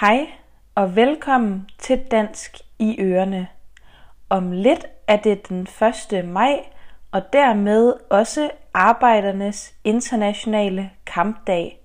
Hej 0.00 0.26
og 0.74 0.96
velkommen 0.96 1.68
til 1.78 1.98
Dansk 2.10 2.56
i 2.78 2.96
Ørene. 3.00 3.48
Om 4.28 4.52
lidt 4.52 4.86
er 5.06 5.16
det 5.16 5.48
den 5.48 5.68
1. 6.12 6.24
maj 6.24 6.64
og 7.10 7.32
dermed 7.32 7.94
også 8.10 8.50
Arbejdernes 8.74 9.74
Internationale 9.84 10.90
Kampdag. 11.06 11.80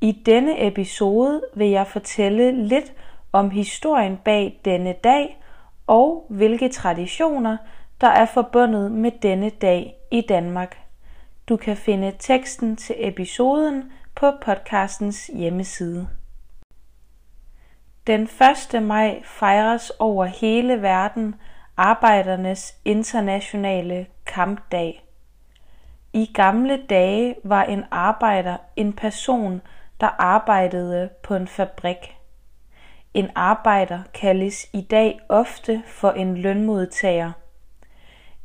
I 0.00 0.12
denne 0.26 0.66
episode 0.66 1.42
vil 1.54 1.68
jeg 1.68 1.86
fortælle 1.86 2.68
lidt 2.68 2.92
om 3.32 3.50
historien 3.50 4.16
bag 4.16 4.60
denne 4.64 4.92
dag 5.04 5.42
og 5.86 6.26
hvilke 6.30 6.68
traditioner, 6.68 7.56
der 8.00 8.08
er 8.08 8.26
forbundet 8.26 8.92
med 8.92 9.12
denne 9.22 9.50
dag 9.50 9.94
i 10.10 10.20
Danmark. 10.20 10.78
Du 11.48 11.56
kan 11.56 11.76
finde 11.76 12.12
teksten 12.18 12.76
til 12.76 12.94
episoden 12.98 13.92
på 14.14 14.32
podcastens 14.44 15.26
hjemmeside. 15.26 16.17
Den 18.08 18.28
1. 18.74 18.82
maj 18.82 19.22
fejres 19.24 19.92
over 19.98 20.24
hele 20.24 20.82
verden 20.82 21.34
Arbejdernes 21.76 22.76
Internationale 22.84 24.06
Kampdag. 24.26 25.04
I 26.12 26.30
gamle 26.34 26.82
dage 26.90 27.34
var 27.44 27.64
en 27.64 27.84
arbejder 27.90 28.56
en 28.76 28.92
person, 28.92 29.62
der 30.00 30.06
arbejdede 30.18 31.08
på 31.22 31.34
en 31.34 31.48
fabrik. 31.48 32.16
En 33.14 33.30
arbejder 33.34 34.02
kaldes 34.14 34.66
i 34.72 34.80
dag 34.80 35.20
ofte 35.28 35.82
for 35.86 36.10
en 36.10 36.36
lønmodtager. 36.36 37.32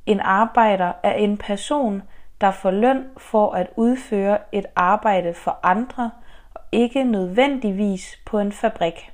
En 0.05 0.19
arbejder 0.19 0.93
er 1.03 1.13
en 1.13 1.37
person, 1.37 2.01
der 2.41 2.51
får 2.51 2.71
løn 2.71 3.05
for 3.17 3.51
at 3.51 3.69
udføre 3.75 4.37
et 4.51 4.65
arbejde 4.75 5.33
for 5.33 5.59
andre 5.63 6.11
og 6.53 6.61
ikke 6.71 7.03
nødvendigvis 7.03 8.19
på 8.25 8.39
en 8.39 8.51
fabrik. 8.51 9.12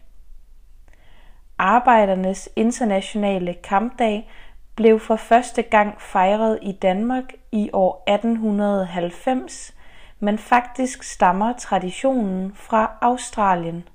Arbejdernes 1.60 2.50
Internationale 2.56 3.54
Kampdag 3.54 4.30
blev 4.76 5.00
for 5.00 5.16
første 5.16 5.62
gang 5.62 6.02
fejret 6.02 6.60
i 6.62 6.72
Danmark 6.72 7.24
i 7.52 7.70
år 7.74 8.04
1890, 8.08 9.76
men 10.20 10.38
faktisk 10.38 11.04
stammer 11.04 11.54
traditionen 11.54 12.56
fra 12.56 12.92
Australien. 13.02 13.88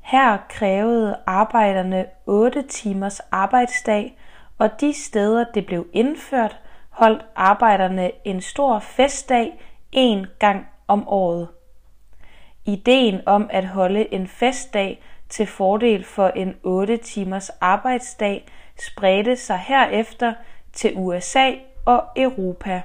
Her 0.00 0.38
krævede 0.48 1.16
arbejderne 1.26 2.06
8 2.26 2.62
timers 2.62 3.20
arbejdsdag, 3.20 4.18
og 4.58 4.80
de 4.80 4.92
steder 4.92 5.44
det 5.54 5.66
blev 5.66 5.86
indført, 5.92 6.60
holdt 6.90 7.26
arbejderne 7.36 8.10
en 8.24 8.40
stor 8.40 8.78
festdag 8.78 9.52
en 9.92 10.26
gang 10.38 10.66
om 10.88 11.08
året. 11.08 11.48
Ideen 12.64 13.20
om 13.26 13.46
at 13.50 13.66
holde 13.66 14.14
en 14.14 14.28
festdag 14.28 15.02
til 15.34 15.46
fordel 15.46 16.04
for 16.04 16.28
en 16.28 16.56
8 16.62 16.96
timers 16.96 17.50
arbejdsdag 17.50 18.46
spredte 18.78 19.36
sig 19.36 19.58
herefter 19.58 20.34
til 20.72 20.92
USA 20.96 21.52
og 21.86 22.04
Europa. 22.16 22.82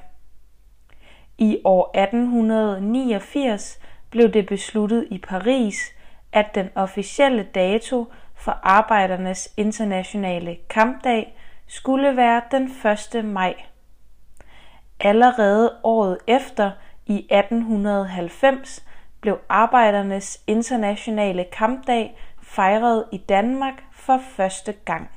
I 1.38 1.61
år 1.64 1.97
1889 1.97 3.80
blev 4.09 4.30
det 4.30 4.45
besluttet 4.45 5.08
i 5.11 5.17
Paris, 5.17 5.94
at 6.33 6.56
den 6.56 6.69
officielle 6.75 7.44
dato 7.56 8.06
for 8.36 8.59
Arbejdernes 8.63 9.53
Internationale 9.58 10.58
Kampdag 10.69 11.38
skulle 11.67 12.17
være 12.17 12.41
den 12.52 12.72
1. 13.16 13.25
maj. 13.25 13.56
Allerede 15.00 15.75
året 15.84 16.17
efter, 16.28 16.72
i 17.06 17.17
1890, 17.17 18.86
blev 19.22 19.39
Arbejdernes 19.50 20.44
Internationale 20.47 21.44
Kampdag 21.44 22.18
fejret 22.49 23.05
i 23.11 23.17
Danmark 23.17 23.83
for 23.91 24.21
første 24.35 24.73
gang. 24.85 25.09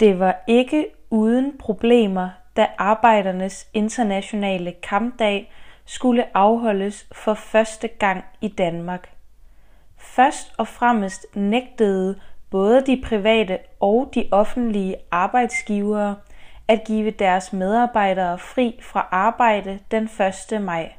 Det 0.00 0.18
var 0.18 0.44
ikke 0.46 0.86
uden 1.10 1.58
problemer, 1.58 2.30
da 2.56 2.66
Arbejdernes 2.78 3.68
Internationale 3.74 4.74
Kampdag 4.82 5.52
skulle 5.84 6.36
afholdes 6.36 7.08
for 7.12 7.34
første 7.34 7.88
gang 7.88 8.24
i 8.40 8.48
Danmark. 8.48 9.10
Først 9.96 10.54
og 10.58 10.68
fremmest 10.68 11.26
nægtede 11.34 12.20
både 12.50 12.86
de 12.86 13.02
private 13.04 13.58
og 13.80 14.10
de 14.14 14.28
offentlige 14.30 14.96
arbejdsgivere 15.10 16.16
at 16.68 16.84
give 16.86 17.10
deres 17.10 17.52
medarbejdere 17.52 18.38
fri 18.38 18.80
fra 18.82 19.08
arbejde 19.10 19.78
den 19.90 20.10
1. 20.52 20.62
maj. 20.62 20.92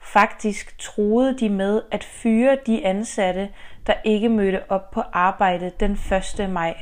Faktisk 0.00 0.78
troede 0.78 1.38
de 1.38 1.48
med 1.48 1.82
at 1.90 2.04
fyre 2.04 2.58
de 2.66 2.86
ansatte, 2.86 3.48
der 3.86 3.94
ikke 4.04 4.28
mødte 4.28 4.70
op 4.70 4.90
på 4.90 5.00
arbejde 5.12 5.72
den 5.80 5.92
1. 6.40 6.50
maj. 6.50 6.76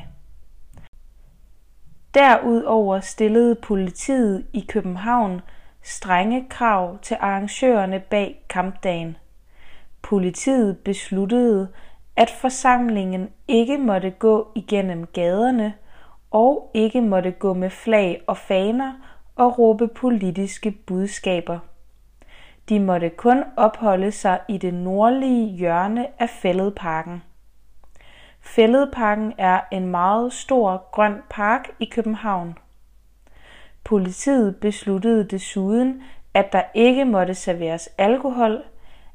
Derudover 2.14 3.00
stillede 3.00 3.54
politiet 3.54 4.46
i 4.52 4.66
København 4.68 5.40
strenge 5.82 6.46
krav 6.50 6.98
til 7.02 7.16
arrangørerne 7.20 8.00
bag 8.00 8.44
kampdagen. 8.48 9.16
Politiet 10.02 10.78
besluttede, 10.78 11.68
at 12.16 12.30
forsamlingen 12.30 13.30
ikke 13.48 13.78
måtte 13.78 14.10
gå 14.10 14.48
igennem 14.54 15.06
gaderne 15.06 15.74
og 16.30 16.70
ikke 16.74 17.00
måtte 17.00 17.30
gå 17.30 17.54
med 17.54 17.70
flag 17.70 18.22
og 18.26 18.36
faner 18.36 18.92
og 19.36 19.58
råbe 19.58 19.88
politiske 19.88 20.70
budskaber. 20.70 21.58
De 22.68 22.80
måtte 22.80 23.08
kun 23.08 23.44
opholde 23.56 24.12
sig 24.12 24.40
i 24.48 24.58
det 24.58 24.74
nordlige 24.74 25.56
hjørne 25.56 26.06
af 26.18 26.30
Fælledparken. 26.30 27.22
Fælledparken 28.40 29.32
er 29.38 29.60
en 29.72 29.86
meget 29.86 30.32
stor 30.32 30.88
grøn 30.92 31.22
park 31.30 31.68
i 31.80 31.84
København. 31.84 32.58
Politiet 33.84 34.56
besluttede 34.56 35.24
desuden, 35.24 36.02
at 36.34 36.52
der 36.52 36.62
ikke 36.74 37.04
måtte 37.04 37.34
serveres 37.34 37.88
alkohol, 37.98 38.62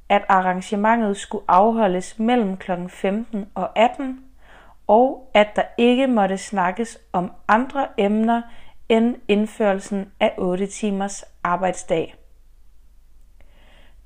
at 0.09 0.25
arrangementet 0.29 1.17
skulle 1.17 1.43
afholdes 1.47 2.19
mellem 2.19 2.57
kl. 2.57 2.71
15 2.89 3.45
og 3.55 3.79
18, 3.79 4.19
og 4.87 5.31
at 5.33 5.47
der 5.55 5.63
ikke 5.77 6.07
måtte 6.07 6.37
snakkes 6.37 6.97
om 7.13 7.31
andre 7.47 7.87
emner 7.97 8.41
end 8.89 9.15
indførelsen 9.27 10.11
af 10.19 10.33
8 10.37 10.67
timers 10.67 11.25
arbejdsdag. 11.43 12.18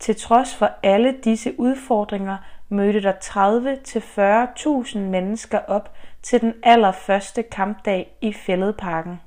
Til 0.03 0.15
trods 0.15 0.55
for 0.55 0.69
alle 0.83 1.15
disse 1.23 1.59
udfordringer 1.59 2.37
mødte 2.69 3.01
der 3.01 3.13
30-40.000 4.93 4.99
mennesker 4.99 5.59
op 5.59 5.93
til 6.21 6.41
den 6.41 6.53
allerførste 6.63 7.43
kampdag 7.43 8.17
i 8.21 8.33
Fælledparken. 8.33 9.21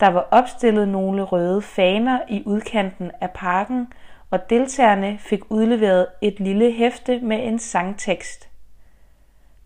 Der 0.00 0.08
var 0.08 0.28
opstillet 0.30 0.88
nogle 0.88 1.22
røde 1.22 1.62
faner 1.62 2.18
i 2.28 2.42
udkanten 2.46 3.10
af 3.20 3.30
parken, 3.30 3.92
og 4.30 4.50
deltagerne 4.50 5.18
fik 5.18 5.40
udleveret 5.50 6.06
et 6.22 6.40
lille 6.40 6.72
hæfte 6.72 7.20
med 7.20 7.46
en 7.46 7.58
sangtekst. 7.58 8.48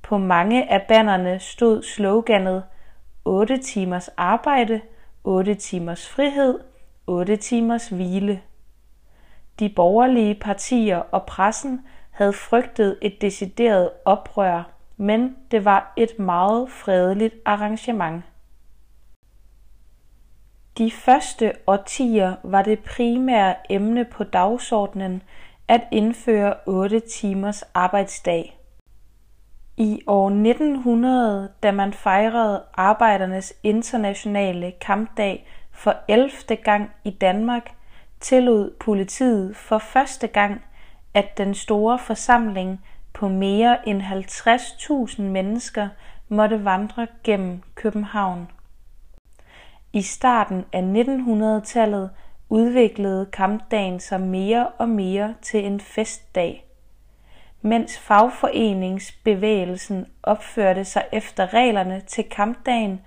På 0.03 0.19
mange 0.19 0.73
af 0.73 0.83
bannerne 0.83 1.39
stod 1.39 1.83
sloganet 1.83 2.65
8 3.25 3.57
timers 3.57 4.09
arbejde, 4.09 4.81
8 5.25 5.55
timers 5.55 6.09
frihed, 6.09 6.61
8 7.07 7.37
timers 7.37 7.89
hvile. 7.89 8.41
De 9.59 9.69
borgerlige 9.69 10.35
partier 10.35 10.97
og 10.97 11.27
pressen 11.27 11.81
havde 12.11 12.33
frygtet 12.33 12.99
et 13.03 13.21
decideret 13.21 13.91
oprør, 14.05 14.71
men 14.97 15.37
det 15.51 15.65
var 15.65 15.93
et 15.97 16.19
meget 16.19 16.71
fredeligt 16.71 17.35
arrangement. 17.45 18.25
De 20.79 20.91
første 20.91 21.53
årtier 21.67 22.35
var 22.43 22.63
det 22.63 22.79
primære 22.79 23.55
emne 23.71 24.05
på 24.05 24.25
dagsordenen 24.25 25.23
at 25.69 25.81
indføre 25.93 26.55
8 26.67 27.01
timers 27.01 27.63
arbejdsdag. 27.63 28.59
I 29.77 30.03
år 30.07 30.27
1900, 30.27 31.53
da 31.63 31.73
man 31.73 31.93
fejrede 31.93 32.63
Arbejdernes 32.75 33.55
Internationale 33.63 34.73
Kampdag 34.81 35.47
for 35.73 35.95
11. 36.09 36.31
gang 36.65 36.91
i 37.05 37.11
Danmark, 37.11 37.71
tillod 38.25 38.71
politiet 38.81 39.57
for 39.57 39.79
første 39.79 40.27
gang, 40.27 40.63
at 41.15 41.39
den 41.39 41.55
store 41.55 41.99
forsamling 41.99 42.85
på 43.13 43.29
mere 43.29 43.89
end 43.89 44.03
50.000 44.03 45.23
mennesker 45.23 45.89
måtte 46.29 46.65
vandre 46.65 47.07
gennem 47.25 47.63
København. 47.75 48.49
I 49.93 50.03
starten 50.03 50.65
af 50.73 50.83
1900-tallet 50.83 52.11
udviklede 52.49 53.27
kampdagen 53.27 54.01
sig 54.01 54.21
mere 54.21 54.69
og 54.69 54.89
mere 54.89 55.35
til 55.43 55.67
en 55.67 55.81
festdag. 55.81 56.67
Mens 57.63 57.99
fagforeningsbevægelsen 57.99 60.07
opførte 60.23 60.85
sig 60.85 61.05
efter 61.13 61.55
reglerne 61.55 62.03
til 62.07 62.25
kampdagen, 62.25 63.01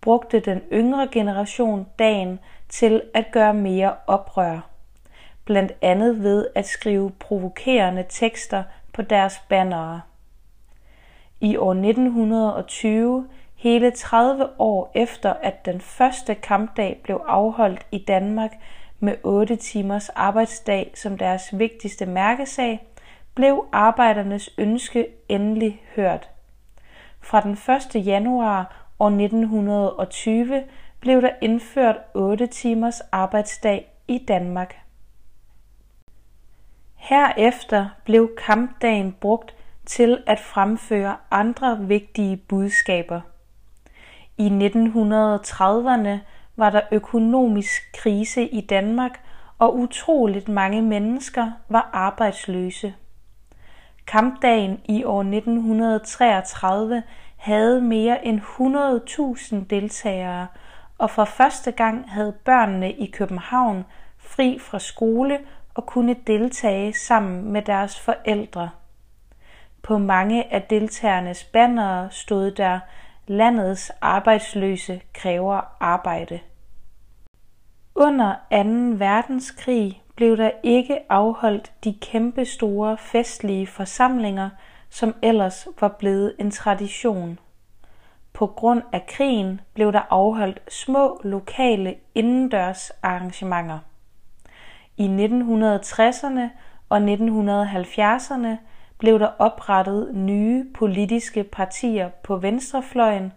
brugte 0.00 0.40
den 0.40 0.62
yngre 0.72 1.08
generation 1.12 1.86
dagen 1.98 2.38
til 2.68 3.02
at 3.14 3.26
gøre 3.32 3.54
mere 3.54 3.94
oprør. 4.06 4.60
Blandt 5.44 5.72
andet 5.82 6.22
ved 6.22 6.46
at 6.54 6.66
skrive 6.66 7.10
provokerende 7.10 8.04
tekster 8.08 8.62
på 8.92 9.02
deres 9.02 9.42
bannere. 9.48 10.00
I 11.40 11.56
år 11.56 11.70
1920, 11.70 13.28
hele 13.56 13.90
30 13.90 14.48
år 14.58 14.90
efter 14.94 15.32
at 15.42 15.66
den 15.66 15.80
første 15.80 16.34
kampdag 16.34 17.00
blev 17.02 17.22
afholdt 17.26 17.86
i 17.92 17.98
Danmark 17.98 18.50
med 19.00 19.14
8 19.22 19.56
timers 19.56 20.08
arbejdsdag 20.08 20.92
som 20.94 21.18
deres 21.18 21.58
vigtigste 21.58 22.06
mærkesag, 22.06 22.86
blev 23.34 23.64
arbejdernes 23.72 24.50
ønske 24.58 25.06
endelig 25.28 25.82
hørt. 25.96 26.30
Fra 27.20 27.40
den 27.40 27.52
1. 27.96 28.06
januar 28.06 28.77
år 28.98 29.06
1920 29.06 30.64
blev 31.00 31.22
der 31.22 31.30
indført 31.42 31.96
8 32.14 32.46
timers 32.46 33.00
arbejdsdag 33.00 33.92
i 34.08 34.18
Danmark. 34.28 34.76
Herefter 36.94 37.88
blev 38.04 38.30
kampdagen 38.46 39.16
brugt 39.20 39.54
til 39.86 40.22
at 40.26 40.40
fremføre 40.40 41.16
andre 41.30 41.78
vigtige 41.80 42.36
budskaber. 42.36 43.20
I 44.38 44.46
1930'erne 44.46 46.18
var 46.56 46.70
der 46.70 46.80
økonomisk 46.92 47.82
krise 47.94 48.48
i 48.48 48.60
Danmark, 48.60 49.20
og 49.58 49.76
utroligt 49.76 50.48
mange 50.48 50.82
mennesker 50.82 51.50
var 51.68 51.90
arbejdsløse. 51.92 52.94
Kampdagen 54.06 54.80
i 54.84 55.04
år 55.04 55.20
1933 55.20 57.02
havde 57.38 57.80
mere 57.80 58.26
end 58.26 58.40
100.000 59.60 59.66
deltagere, 59.70 60.46
og 60.98 61.10
for 61.10 61.24
første 61.24 61.70
gang 61.70 62.10
havde 62.10 62.34
børnene 62.44 62.92
i 62.92 63.10
København 63.10 63.84
fri 64.18 64.58
fra 64.60 64.78
skole 64.78 65.38
og 65.74 65.86
kunne 65.86 66.16
deltage 66.26 66.92
sammen 66.92 67.52
med 67.52 67.62
deres 67.62 68.00
forældre. 68.00 68.70
På 69.82 69.98
mange 69.98 70.52
af 70.52 70.62
deltagernes 70.62 71.44
bannere 71.44 72.10
stod 72.10 72.50
der, 72.50 72.80
landets 73.26 73.92
arbejdsløse 74.00 75.00
kræver 75.12 75.60
arbejde. 75.80 76.40
Under 77.94 78.34
2. 78.34 79.04
verdenskrig 79.04 80.02
blev 80.16 80.36
der 80.36 80.50
ikke 80.62 80.98
afholdt 81.08 81.72
de 81.84 81.94
kæmpe 82.00 82.44
store 82.44 82.96
festlige 82.98 83.66
forsamlinger, 83.66 84.50
som 84.90 85.14
ellers 85.22 85.68
var 85.80 85.88
blevet 85.88 86.34
en 86.38 86.50
tradition. 86.50 87.38
På 88.32 88.46
grund 88.46 88.82
af 88.92 89.06
krigen 89.06 89.60
blev 89.74 89.92
der 89.92 90.02
afholdt 90.10 90.72
små 90.72 91.20
lokale 91.24 91.94
indendørs 92.14 92.90
arrangementer. 92.90 93.78
I 94.96 95.06
1960'erne 95.06 96.48
og 96.88 96.98
1970'erne 96.98 98.56
blev 98.98 99.18
der 99.18 99.30
oprettet 99.38 100.14
nye 100.14 100.66
politiske 100.74 101.44
partier 101.44 102.08
på 102.08 102.36
venstrefløjen, 102.36 103.32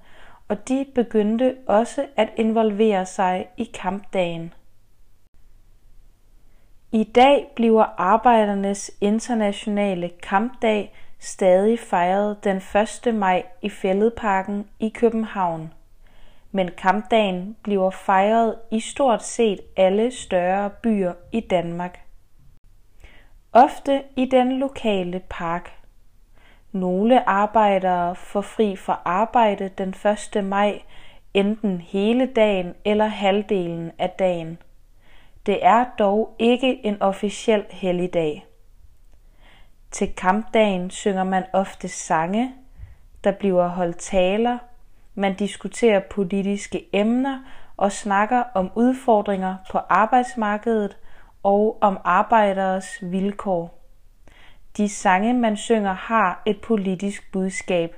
og 0.47 0.67
de 0.67 0.85
begyndte 0.95 1.55
også 1.67 2.05
at 2.15 2.29
involvere 2.37 3.05
sig 3.05 3.47
i 3.57 3.63
kampdagen. 3.63 4.53
I 6.91 7.03
dag 7.03 7.47
bliver 7.55 7.83
Arbejdernes 7.97 8.91
Internationale 9.01 10.09
Kampdag 10.23 10.93
stadig 11.23 11.79
fejret 11.79 12.43
den 12.43 12.61
1. 13.05 13.15
maj 13.15 13.43
i 13.61 13.69
Fælledparken 13.69 14.67
i 14.79 14.89
København. 14.89 15.73
Men 16.51 16.69
kampdagen 16.77 17.55
bliver 17.63 17.89
fejret 17.89 18.55
i 18.71 18.79
stort 18.79 19.23
set 19.23 19.59
alle 19.77 20.11
større 20.11 20.69
byer 20.69 21.13
i 21.31 21.39
Danmark. 21.39 21.99
Ofte 23.53 24.03
i 24.15 24.25
den 24.25 24.59
lokale 24.59 25.21
park. 25.29 25.71
Nogle 26.71 27.29
arbejdere 27.29 28.15
får 28.15 28.41
fri 28.41 28.75
fra 28.75 29.01
arbejde 29.05 29.69
den 29.77 29.95
1. 30.35 30.43
maj, 30.43 30.81
enten 31.33 31.81
hele 31.81 32.25
dagen 32.25 32.73
eller 32.85 33.05
halvdelen 33.05 33.91
af 33.99 34.09
dagen. 34.09 34.57
Det 35.45 35.65
er 35.65 35.85
dog 35.99 36.35
ikke 36.39 36.85
en 36.85 37.01
officiel 37.01 37.65
helligdag. 37.69 38.45
Til 39.91 40.15
kampdagen 40.15 40.89
synger 40.89 41.23
man 41.23 41.43
ofte 41.53 41.87
sange, 41.87 42.55
der 43.23 43.31
bliver 43.31 43.67
holdt 43.67 43.97
taler, 43.97 44.57
man 45.15 45.35
diskuterer 45.35 45.99
politiske 45.99 46.95
emner 46.95 47.39
og 47.77 47.91
snakker 47.91 48.43
om 48.53 48.71
udfordringer 48.75 49.55
på 49.71 49.77
arbejdsmarkedet 49.77 50.97
og 51.43 51.77
om 51.81 51.97
arbejderes 52.03 52.99
vilkår. 53.01 53.77
De 54.77 54.89
sange, 54.89 55.33
man 55.33 55.57
synger, 55.57 55.93
har 55.93 56.41
et 56.45 56.61
politisk 56.61 57.31
budskab. 57.31 57.95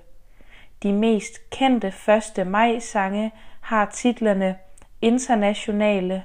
De 0.83 0.93
mest 0.93 1.49
kendte 1.49 1.93
1. 2.37 2.47
maj 2.47 2.79
sange 2.79 3.31
har 3.61 3.85
titlerne 3.85 4.57
Internationale, 5.01 6.23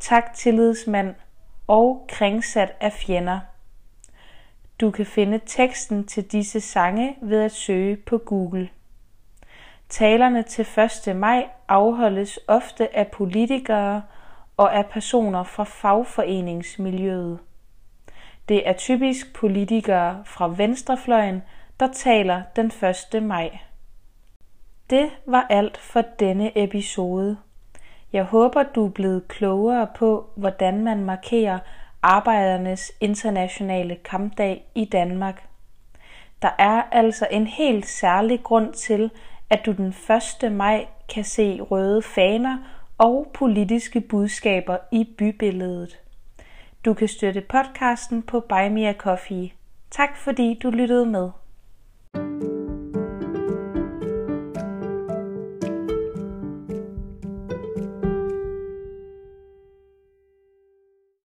Tak 0.00 0.34
tillidsmand 0.34 1.14
og 1.66 2.06
Kringsat 2.08 2.72
af 2.80 2.92
fjender. 2.92 3.40
Du 4.80 4.90
kan 4.90 5.06
finde 5.06 5.40
teksten 5.46 6.04
til 6.06 6.32
disse 6.32 6.60
sange 6.60 7.16
ved 7.22 7.42
at 7.42 7.52
søge 7.52 7.96
på 7.96 8.18
Google. 8.18 8.68
Talerne 9.88 10.42
til 10.42 10.66
1. 11.08 11.16
maj 11.16 11.48
afholdes 11.68 12.38
ofte 12.48 12.96
af 12.96 13.06
politikere 13.06 14.02
og 14.56 14.76
af 14.76 14.86
personer 14.86 15.42
fra 15.42 15.64
fagforeningsmiljøet. 15.64 17.38
Det 18.48 18.68
er 18.68 18.72
typisk 18.72 19.34
politikere 19.34 20.22
fra 20.24 20.48
venstrefløjen, 20.48 21.42
der 21.80 21.92
taler 21.92 22.42
den 22.56 22.72
1. 23.14 23.22
maj. 23.22 23.58
Det 24.90 25.10
var 25.26 25.46
alt 25.50 25.76
for 25.76 26.02
denne 26.18 26.64
episode. 26.64 27.36
Jeg 28.12 28.24
håber, 28.24 28.62
du 28.62 28.86
er 28.86 28.90
blevet 28.90 29.28
klogere 29.28 29.86
på, 29.96 30.30
hvordan 30.36 30.84
man 30.84 31.04
markerer 31.04 31.58
Arbejdernes 32.02 32.92
Internationale 33.00 33.96
Kampdag 34.04 34.64
i 34.74 34.84
Danmark. 34.84 35.48
Der 36.42 36.50
er 36.58 36.82
altså 36.92 37.26
en 37.30 37.46
helt 37.46 37.86
særlig 37.86 38.42
grund 38.42 38.72
til, 38.72 39.10
at 39.50 39.66
du 39.66 39.72
den 39.72 39.94
1. 40.44 40.52
maj 40.52 40.86
kan 41.14 41.24
se 41.24 41.60
røde 41.60 42.02
faner 42.02 42.58
og 42.98 43.26
politiske 43.34 44.00
budskaber 44.00 44.76
i 44.92 45.08
bybilledet. 45.18 45.98
Du 46.84 46.94
kan 46.94 47.08
støtte 47.08 47.40
podcasten 47.40 48.22
på 48.22 48.40
Buy 48.40 48.68
Me 48.70 48.88
a 48.88 48.92
Coffee. 48.92 49.50
Tak 49.90 50.16
fordi 50.16 50.58
du 50.62 50.70
lyttede 50.70 51.06
med. 51.06 51.30